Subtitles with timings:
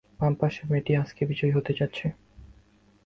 [0.19, 2.05] বামপাশের মেয়েটি আজকের বিজয়ী হতে যাচ্ছে।